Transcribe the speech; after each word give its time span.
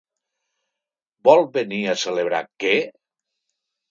Vol 1.27 1.41
venir 1.59 1.81
a 1.91 1.95
celebrar 2.05 2.41
que? 2.63 2.73